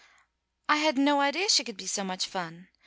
[0.67, 2.69] I had no idea she could be so much fun.